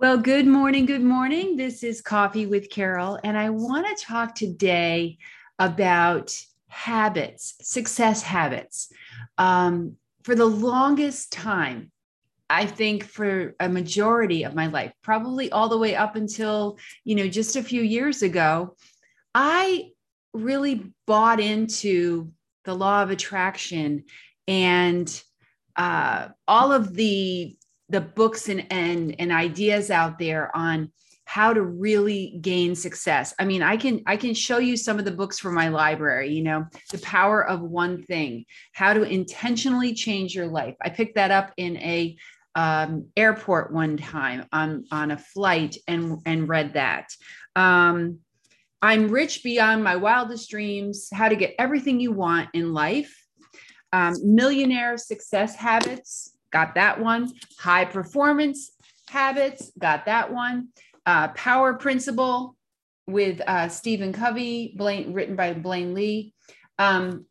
Well, 0.00 0.18
good 0.18 0.46
morning. 0.46 0.86
Good 0.86 1.02
morning. 1.02 1.56
This 1.56 1.82
is 1.82 2.00
Coffee 2.00 2.46
with 2.46 2.70
Carol, 2.70 3.18
and 3.24 3.36
I 3.36 3.50
want 3.50 3.84
to 3.84 4.04
talk 4.04 4.32
today 4.32 5.18
about 5.58 6.32
habits, 6.68 7.56
success 7.62 8.22
habits. 8.22 8.92
Um, 9.38 9.96
for 10.22 10.36
the 10.36 10.46
longest 10.46 11.32
time, 11.32 11.90
I 12.48 12.64
think 12.64 13.02
for 13.02 13.56
a 13.58 13.68
majority 13.68 14.44
of 14.44 14.54
my 14.54 14.68
life, 14.68 14.92
probably 15.02 15.50
all 15.50 15.68
the 15.68 15.78
way 15.78 15.96
up 15.96 16.14
until, 16.14 16.78
you 17.02 17.16
know, 17.16 17.26
just 17.26 17.56
a 17.56 17.62
few 17.64 17.82
years 17.82 18.22
ago, 18.22 18.76
I 19.34 19.88
really 20.32 20.92
bought 21.08 21.40
into 21.40 22.30
the 22.64 22.74
law 22.74 23.02
of 23.02 23.10
attraction 23.10 24.04
and 24.46 25.22
uh, 25.74 26.28
all 26.46 26.70
of 26.70 26.94
the 26.94 27.56
the 27.88 28.00
books 28.00 28.48
and, 28.48 28.66
and 28.70 29.16
and 29.18 29.32
ideas 29.32 29.90
out 29.90 30.18
there 30.18 30.54
on 30.56 30.92
how 31.24 31.52
to 31.52 31.62
really 31.62 32.38
gain 32.40 32.74
success. 32.74 33.34
I 33.38 33.44
mean 33.44 33.62
i 33.62 33.76
can 33.76 34.02
i 34.06 34.16
can 34.16 34.34
show 34.34 34.58
you 34.58 34.76
some 34.76 34.98
of 34.98 35.04
the 35.04 35.10
books 35.10 35.38
from 35.38 35.54
my 35.54 35.68
library 35.68 36.32
you 36.32 36.42
know 36.42 36.66
the 36.90 36.98
power 36.98 37.46
of 37.46 37.60
one 37.60 38.02
thing 38.02 38.44
how 38.72 38.92
to 38.92 39.02
intentionally 39.02 39.94
change 39.94 40.34
your 40.34 40.48
life. 40.48 40.76
I 40.82 40.90
picked 40.90 41.16
that 41.16 41.30
up 41.30 41.52
in 41.56 41.76
a 41.78 42.16
um, 42.54 43.06
airport 43.16 43.72
one 43.72 43.96
time 43.96 44.46
on 44.52 44.84
on 44.90 45.10
a 45.10 45.18
flight 45.18 45.76
and 45.86 46.18
and 46.26 46.48
read 46.48 46.74
that. 46.74 47.12
Um, 47.56 48.20
i'm 48.80 49.08
rich 49.08 49.42
beyond 49.42 49.82
my 49.82 49.96
wildest 49.96 50.50
dreams 50.50 51.08
how 51.12 51.28
to 51.28 51.36
get 51.36 51.54
everything 51.58 51.98
you 52.00 52.12
want 52.12 52.48
in 52.54 52.72
life 52.72 53.12
um, 53.92 54.14
millionaire 54.22 54.96
success 54.96 55.56
habits 55.56 56.37
got 56.52 56.74
that 56.74 57.00
one. 57.00 57.32
High 57.58 57.84
performance 57.84 58.72
habits, 59.08 59.72
got 59.78 60.06
that 60.06 60.32
one. 60.32 60.68
Uh, 61.06 61.28
Power 61.28 61.74
Principle 61.74 62.56
with 63.06 63.40
uh, 63.46 63.68
Stephen 63.68 64.12
Covey, 64.12 64.74
Blaine, 64.76 65.14
written 65.14 65.36
by 65.36 65.54
Blaine 65.54 65.94
Lee. 65.94 66.34
Um, 66.78 67.24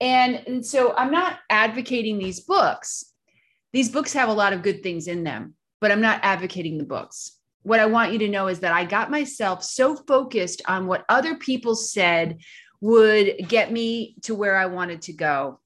and, 0.00 0.42
and 0.46 0.66
so 0.66 0.94
I'm 0.96 1.10
not 1.10 1.38
advocating 1.50 2.18
these 2.18 2.40
books. 2.40 3.12
These 3.72 3.90
books 3.90 4.12
have 4.14 4.28
a 4.28 4.34
lot 4.34 4.52
of 4.52 4.62
good 4.62 4.82
things 4.82 5.06
in 5.06 5.24
them, 5.24 5.54
but 5.80 5.92
I'm 5.92 6.00
not 6.00 6.20
advocating 6.22 6.78
the 6.78 6.84
books. 6.84 7.32
What 7.62 7.80
I 7.80 7.86
want 7.86 8.12
you 8.12 8.18
to 8.20 8.28
know 8.28 8.46
is 8.48 8.60
that 8.60 8.72
I 8.72 8.84
got 8.84 9.10
myself 9.10 9.62
so 9.62 9.96
focused 9.96 10.62
on 10.66 10.86
what 10.86 11.04
other 11.08 11.36
people 11.36 11.74
said 11.74 12.38
would 12.80 13.48
get 13.48 13.72
me 13.72 14.16
to 14.22 14.34
where 14.34 14.56
I 14.56 14.66
wanted 14.66 15.02
to 15.02 15.12
go 15.12 15.60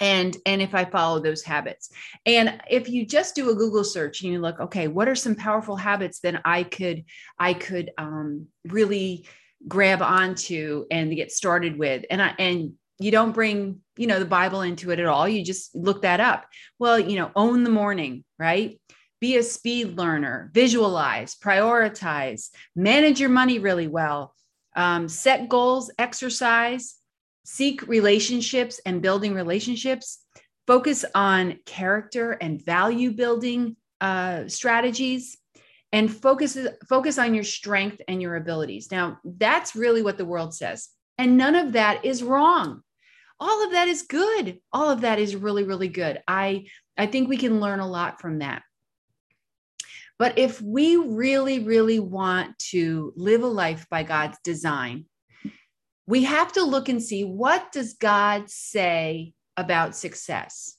and 0.00 0.36
and 0.46 0.62
if 0.62 0.74
i 0.74 0.84
follow 0.84 1.20
those 1.20 1.42
habits. 1.42 1.90
And 2.26 2.60
if 2.70 2.88
you 2.88 3.06
just 3.06 3.34
do 3.34 3.50
a 3.50 3.54
google 3.54 3.84
search 3.84 4.22
and 4.22 4.32
you 4.32 4.40
look 4.40 4.60
okay 4.60 4.88
what 4.88 5.08
are 5.08 5.14
some 5.14 5.34
powerful 5.34 5.76
habits 5.76 6.20
that 6.20 6.40
i 6.44 6.62
could 6.62 7.04
i 7.38 7.54
could 7.54 7.90
um, 7.98 8.46
really 8.66 9.26
grab 9.66 10.02
onto 10.02 10.86
and 10.90 11.14
get 11.14 11.32
started 11.32 11.78
with? 11.78 12.04
And 12.10 12.22
i 12.22 12.34
and 12.38 12.72
you 13.00 13.10
don't 13.12 13.32
bring 13.32 13.80
you 13.96 14.06
know 14.08 14.18
the 14.18 14.24
bible 14.24 14.62
into 14.62 14.90
it 14.90 14.98
at 14.98 15.06
all. 15.06 15.28
You 15.28 15.44
just 15.44 15.74
look 15.74 16.02
that 16.02 16.20
up. 16.20 16.46
Well 16.78 16.98
you 16.98 17.16
know 17.16 17.30
own 17.34 17.64
the 17.64 17.70
morning 17.70 18.24
right? 18.38 18.80
Be 19.20 19.36
a 19.36 19.42
speed 19.42 19.98
learner 19.98 20.50
visualize 20.54 21.34
prioritize 21.34 22.50
manage 22.76 23.18
your 23.18 23.30
money 23.30 23.58
really 23.58 23.88
well 23.88 24.32
um, 24.76 25.08
set 25.08 25.48
goals 25.48 25.90
exercise 25.98 26.94
seek 27.48 27.88
relationships 27.88 28.78
and 28.84 29.00
building 29.00 29.32
relationships, 29.32 30.18
focus 30.66 31.02
on 31.14 31.58
character 31.64 32.32
and 32.32 32.62
value 32.62 33.10
building 33.10 33.74
uh, 34.02 34.46
strategies, 34.46 35.38
and 35.90 36.14
focus, 36.14 36.58
focus 36.86 37.16
on 37.18 37.34
your 37.34 37.44
strength 37.44 38.02
and 38.06 38.20
your 38.20 38.36
abilities. 38.36 38.92
Now, 38.92 39.18
that's 39.24 39.74
really 39.74 40.02
what 40.02 40.18
the 40.18 40.26
world 40.26 40.54
says. 40.54 40.90
And 41.16 41.38
none 41.38 41.54
of 41.54 41.72
that 41.72 42.04
is 42.04 42.22
wrong. 42.22 42.82
All 43.40 43.64
of 43.64 43.72
that 43.72 43.88
is 43.88 44.02
good. 44.02 44.58
All 44.70 44.90
of 44.90 45.00
that 45.00 45.18
is 45.18 45.34
really, 45.34 45.64
really 45.64 45.88
good. 45.88 46.20
I, 46.28 46.66
I 46.98 47.06
think 47.06 47.30
we 47.30 47.38
can 47.38 47.60
learn 47.60 47.80
a 47.80 47.88
lot 47.88 48.20
from 48.20 48.40
that. 48.40 48.62
But 50.18 50.38
if 50.38 50.60
we 50.60 50.96
really, 50.96 51.60
really 51.60 51.98
want 51.98 52.58
to 52.72 53.14
live 53.16 53.42
a 53.42 53.46
life 53.46 53.86
by 53.88 54.02
God's 54.02 54.36
design, 54.44 55.06
we 56.08 56.24
have 56.24 56.50
to 56.54 56.64
look 56.64 56.88
and 56.88 57.02
see 57.02 57.22
what 57.22 57.70
does 57.70 57.92
God 57.92 58.48
say 58.48 59.34
about 59.58 59.94
success? 59.94 60.78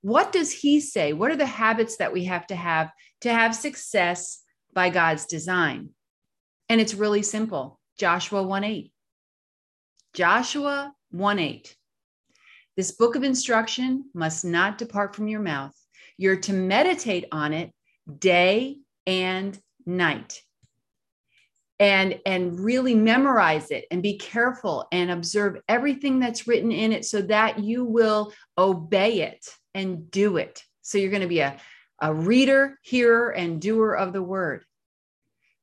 What 0.00 0.30
does 0.30 0.52
he 0.52 0.78
say? 0.78 1.12
What 1.12 1.32
are 1.32 1.36
the 1.36 1.44
habits 1.44 1.96
that 1.96 2.12
we 2.12 2.26
have 2.26 2.46
to 2.46 2.54
have 2.54 2.92
to 3.22 3.32
have 3.32 3.52
success 3.52 4.40
by 4.72 4.90
God's 4.90 5.26
design? 5.26 5.88
And 6.68 6.80
it's 6.80 6.94
really 6.94 7.22
simple. 7.22 7.80
Joshua 7.98 8.44
1 8.44 8.62
8. 8.62 8.92
Joshua 10.14 10.92
1 11.10 11.38
8. 11.40 11.76
This 12.76 12.92
book 12.92 13.16
of 13.16 13.24
instruction 13.24 14.04
must 14.14 14.44
not 14.44 14.78
depart 14.78 15.16
from 15.16 15.26
your 15.26 15.40
mouth. 15.40 15.74
You're 16.16 16.36
to 16.42 16.52
meditate 16.52 17.24
on 17.32 17.52
it 17.52 17.72
day 18.20 18.78
and 19.04 19.60
night 19.84 20.42
and 21.80 22.18
and 22.26 22.58
really 22.58 22.94
memorize 22.94 23.70
it 23.70 23.84
and 23.90 24.02
be 24.02 24.18
careful 24.18 24.86
and 24.90 25.10
observe 25.10 25.60
everything 25.68 26.18
that's 26.18 26.48
written 26.48 26.72
in 26.72 26.92
it 26.92 27.04
so 27.04 27.22
that 27.22 27.60
you 27.60 27.84
will 27.84 28.32
obey 28.56 29.22
it 29.22 29.46
and 29.74 30.10
do 30.10 30.38
it. 30.38 30.62
So 30.82 30.98
you're 30.98 31.10
going 31.10 31.22
to 31.22 31.28
be 31.28 31.40
a, 31.40 31.56
a 32.00 32.12
reader 32.12 32.78
hearer 32.82 33.30
and 33.30 33.60
doer 33.60 33.94
of 33.94 34.12
the 34.12 34.22
word. 34.22 34.64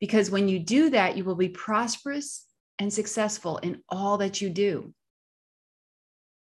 Because 0.00 0.30
when 0.30 0.48
you 0.48 0.58
do 0.60 0.90
that 0.90 1.16
you 1.16 1.24
will 1.24 1.34
be 1.34 1.48
prosperous 1.48 2.46
and 2.78 2.92
successful 2.92 3.58
in 3.58 3.82
all 3.88 4.18
that 4.18 4.40
you 4.40 4.50
do. 4.50 4.92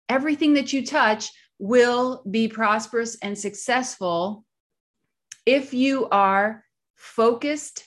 Everything 0.09 0.55
that 0.55 0.73
you 0.73 0.85
touch 0.85 1.31
will 1.59 2.23
be 2.29 2.49
prosperous 2.49 3.17
and 3.23 3.39
successful 3.39 4.45
if 5.47 5.75
you 5.75 6.09
are 6.09 6.65
focused 6.97 7.87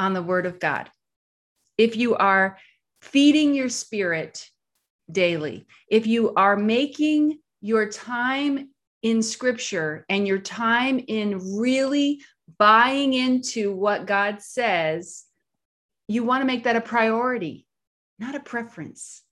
on 0.00 0.14
the 0.14 0.22
word 0.22 0.46
of 0.46 0.58
God. 0.58 0.90
If 1.76 1.94
you 1.94 2.16
are 2.16 2.56
feeding 3.02 3.54
your 3.54 3.68
spirit 3.68 4.48
daily, 5.12 5.66
if 5.90 6.06
you 6.06 6.32
are 6.34 6.56
making 6.56 7.38
your 7.60 7.90
time 7.90 8.70
in 9.02 9.22
scripture 9.22 10.06
and 10.08 10.26
your 10.26 10.38
time 10.38 11.04
in 11.06 11.58
really 11.58 12.22
buying 12.58 13.12
into 13.12 13.74
what 13.74 14.06
God 14.06 14.40
says, 14.40 15.24
you 16.08 16.24
want 16.24 16.40
to 16.40 16.46
make 16.46 16.64
that 16.64 16.76
a 16.76 16.80
priority, 16.80 17.66
not 18.18 18.34
a 18.34 18.40
preference. 18.40 19.22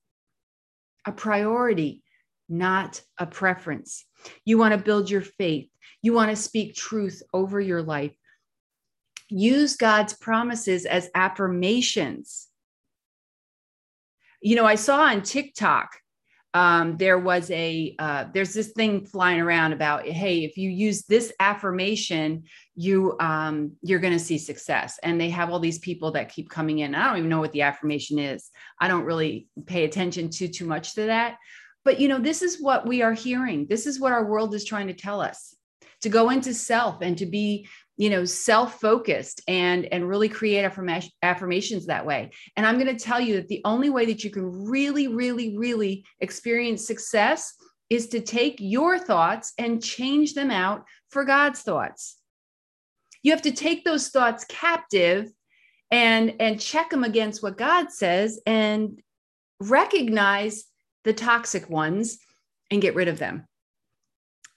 A 1.06 1.12
priority, 1.12 2.02
not 2.50 3.00
a 3.16 3.24
preference. 3.24 4.04
You 4.44 4.58
want 4.58 4.72
to 4.72 4.84
build 4.84 5.10
your 5.10 5.22
faith. 5.22 5.70
You 6.02 6.12
want 6.12 6.30
to 6.30 6.36
speak 6.36 6.74
truth 6.74 7.22
over 7.32 7.58
your 7.58 7.82
life 7.82 8.12
use 9.28 9.76
God's 9.76 10.14
promises 10.14 10.86
as 10.86 11.10
affirmations. 11.14 12.48
You 14.40 14.56
know, 14.56 14.64
I 14.64 14.76
saw 14.76 15.02
on 15.02 15.22
TikTok, 15.22 15.90
um, 16.54 16.96
there 16.96 17.18
was 17.18 17.50
a 17.50 17.94
uh, 17.98 18.24
there's 18.32 18.54
this 18.54 18.72
thing 18.72 19.04
flying 19.04 19.40
around 19.40 19.74
about 19.74 20.06
hey 20.06 20.44
if 20.44 20.56
you 20.56 20.70
use 20.70 21.02
this 21.02 21.32
affirmation 21.38 22.44
you 22.74 23.16
um, 23.20 23.72
you're 23.82 23.98
going 23.98 24.12
to 24.12 24.18
see 24.18 24.38
success. 24.38 24.98
And 25.02 25.20
they 25.20 25.30
have 25.30 25.50
all 25.50 25.58
these 25.58 25.78
people 25.78 26.12
that 26.12 26.30
keep 26.30 26.48
coming 26.48 26.78
in. 26.78 26.94
I 26.94 27.08
don't 27.08 27.18
even 27.18 27.28
know 27.28 27.40
what 27.40 27.52
the 27.52 27.62
affirmation 27.62 28.18
is. 28.18 28.50
I 28.80 28.88
don't 28.88 29.04
really 29.04 29.48
pay 29.66 29.84
attention 29.84 30.30
to 30.30 30.48
too 30.48 30.64
much 30.64 30.94
to 30.94 31.06
that. 31.06 31.36
But 31.84 32.00
you 32.00 32.08
know 32.08 32.18
this 32.18 32.40
is 32.40 32.60
what 32.60 32.86
we 32.86 33.02
are 33.02 33.12
hearing. 33.12 33.66
This 33.68 33.86
is 33.86 34.00
what 34.00 34.12
our 34.12 34.24
world 34.24 34.54
is 34.54 34.64
trying 34.64 34.86
to 34.86 34.94
tell 34.94 35.20
us 35.20 35.54
to 36.02 36.08
go 36.08 36.30
into 36.30 36.54
self 36.54 36.98
and 37.02 37.18
to 37.18 37.26
be 37.26 37.68
you 37.96 38.10
know 38.10 38.24
self-focused 38.24 39.42
and 39.48 39.84
and 39.86 40.08
really 40.08 40.28
create 40.28 40.64
affirmation, 40.64 41.10
affirmations 41.22 41.86
that 41.86 42.06
way. 42.06 42.30
And 42.56 42.64
i'm 42.64 42.78
going 42.78 42.96
to 42.96 43.04
tell 43.04 43.20
you 43.20 43.36
that 43.36 43.48
the 43.48 43.62
only 43.64 43.90
way 43.90 44.06
that 44.06 44.24
you 44.24 44.30
can 44.30 44.66
really 44.66 45.08
really 45.08 45.56
really 45.58 46.04
experience 46.20 46.86
success 46.86 47.54
is 47.90 48.08
to 48.08 48.20
take 48.20 48.56
your 48.58 48.98
thoughts 48.98 49.52
and 49.58 49.82
change 49.82 50.34
them 50.34 50.50
out 50.50 50.84
for 51.10 51.24
god's 51.24 51.62
thoughts. 51.62 52.16
You 53.22 53.32
have 53.32 53.42
to 53.42 53.52
take 53.52 53.84
those 53.84 54.08
thoughts 54.08 54.44
captive 54.48 55.28
and 55.90 56.34
and 56.38 56.60
check 56.60 56.90
them 56.90 57.02
against 57.04 57.42
what 57.42 57.58
god 57.58 57.90
says 57.90 58.40
and 58.46 59.00
recognize 59.60 60.64
the 61.04 61.12
toxic 61.12 61.68
ones 61.68 62.18
and 62.70 62.82
get 62.82 62.94
rid 62.94 63.08
of 63.08 63.18
them 63.18 63.46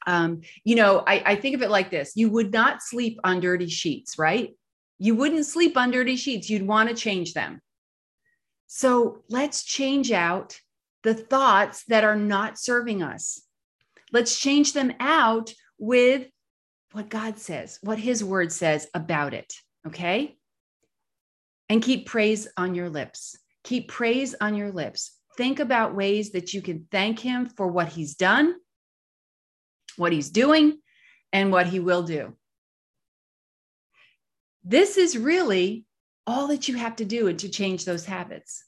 um, 0.07 0.42
you 0.63 0.75
know, 0.75 1.03
I, 1.06 1.24
I 1.25 1.36
think 1.36 1.56
of 1.56 1.62
it 1.62 1.69
like 1.69 1.92
this 1.92 2.13
you 2.15 2.30
would 2.30 2.51
not 2.51 2.81
sleep 2.81 3.19
on 3.24 3.39
dirty 3.39 3.68
sheets, 3.68 4.18
right? 4.18 4.56
You 5.00 5.15
wouldn't 5.15 5.45
sleep 5.45 5.77
on 5.77 5.92
dirty 5.92 6.15
sheets. 6.15 6.50
You'd 6.50 6.68
want 6.68 6.89
to 6.89 6.95
change 6.95 7.33
them. 7.33 7.62
So 8.68 9.24
let's 9.30 9.63
change 9.63 10.12
out 10.12 10.59
the 11.03 11.13
thoughts 11.13 11.83
that 11.88 12.03
are 12.03 12.15
not 12.15 12.59
serving 12.59 13.01
us. 13.01 13.42
Let's 14.12 14.39
change 14.39 14.74
them 14.74 14.94
out 15.00 15.53
with 15.80 16.27
what 16.92 17.09
God 17.09 17.39
says, 17.39 17.80
what 17.81 17.97
his 17.97 18.24
word 18.24 18.51
says 18.51 18.88
about 18.94 19.33
it. 19.33 19.54
Okay. 19.88 20.38
And 21.69 21.81
keep 21.81 22.06
praise 22.06 22.47
on 22.57 22.75
your 22.75 22.89
lips. 22.89 23.38
Keep 23.63 23.88
praise 23.88 24.36
on 24.39 24.56
your 24.56 24.71
lips. 24.71 25.18
Think 25.38 25.59
about 25.59 25.95
ways 25.95 26.31
that 26.31 26.54
you 26.54 26.62
can 26.62 26.88
thank 26.92 27.19
him 27.19 27.47
for 27.47 27.68
what 27.68 27.88
he's 27.88 28.15
done, 28.15 28.56
what 29.98 30.12
he's 30.12 30.30
doing, 30.30 30.80
and 31.34 31.52
what 31.52 31.68
he 31.68 31.80
will 31.80 32.04
do. 32.04 32.36
This 34.64 34.98
is 34.98 35.18
really 35.18 35.86
all 36.28 36.48
that 36.48 36.68
you 36.68 36.76
have 36.76 36.96
to 36.98 37.06
do 37.06 37.34
to 37.34 37.50
change 37.50 37.86
those 37.86 38.06
habits. 38.06 38.64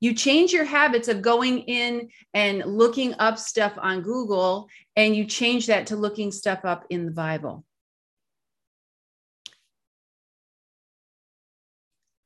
You 0.00 0.14
change 0.14 0.52
your 0.52 0.64
habits 0.64 1.08
of 1.08 1.22
going 1.22 1.60
in 1.60 2.10
and 2.34 2.64
looking 2.66 3.14
up 3.18 3.38
stuff 3.38 3.72
on 3.78 4.02
Google, 4.02 4.68
and 4.96 5.14
you 5.14 5.24
change 5.24 5.68
that 5.68 5.86
to 5.88 5.96
looking 5.96 6.30
stuff 6.32 6.64
up 6.64 6.84
in 6.90 7.06
the 7.06 7.12
Bible. 7.12 7.64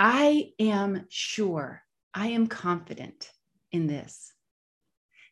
I 0.01 0.53
am 0.59 1.07
sure, 1.09 1.83
I 2.15 2.29
am 2.29 2.47
confident 2.47 3.31
in 3.73 3.87
this 3.87 4.33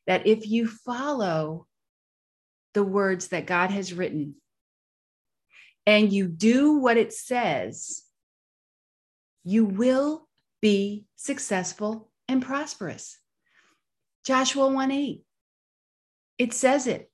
that 0.07 0.27
if 0.27 0.47
you 0.49 0.69
follow 0.69 1.67
the 2.77 2.85
words 2.85 3.29
that 3.29 3.47
God 3.47 3.71
has 3.71 3.95
written 3.95 4.35
and 5.87 6.13
you 6.13 6.29
do 6.29 6.75
what 6.75 6.99
it 6.99 7.11
says, 7.11 8.03
you 9.45 9.65
will 9.65 10.29
be 10.61 11.07
successful 11.17 12.11
and 12.29 12.43
prosperous. 12.43 13.19
Joshua 14.27 14.69
1 14.69 14.91
8. 14.91 15.23
It 16.37 16.53
says 16.53 16.87
it. 16.87 17.11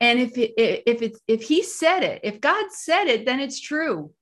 And 0.00 0.18
if 0.18 0.36
it, 0.36 0.54
if 0.58 1.02
it's 1.02 1.20
if 1.28 1.42
he 1.42 1.62
said 1.62 2.02
it, 2.02 2.20
if 2.24 2.40
God 2.40 2.72
said 2.72 3.06
it, 3.06 3.26
then 3.26 3.38
it's 3.38 3.60
true. 3.60 4.12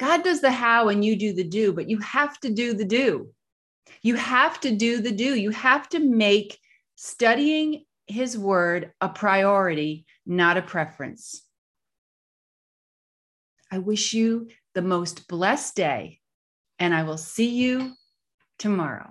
God 0.00 0.24
does 0.24 0.40
the 0.40 0.50
how 0.50 0.88
and 0.88 1.04
you 1.04 1.14
do 1.14 1.34
the 1.34 1.44
do, 1.44 1.72
but 1.72 1.88
you 1.88 1.98
have 1.98 2.40
to 2.40 2.50
do 2.50 2.74
the 2.74 2.84
do. 2.84 3.28
You 4.02 4.16
have 4.16 4.58
to 4.62 4.74
do 4.74 5.00
the 5.00 5.12
do. 5.12 5.36
You 5.36 5.50
have 5.50 5.88
to 5.90 6.00
make 6.00 6.58
studying 6.96 7.84
his 8.08 8.36
word 8.36 8.92
a 9.00 9.08
priority, 9.08 10.06
not 10.26 10.56
a 10.56 10.62
preference. 10.62 11.42
I 13.70 13.78
wish 13.78 14.14
you 14.14 14.48
the 14.74 14.82
most 14.82 15.28
blessed 15.28 15.76
day, 15.76 16.20
and 16.78 16.94
I 16.94 17.02
will 17.02 17.18
see 17.18 17.50
you 17.50 17.92
tomorrow. 18.58 19.10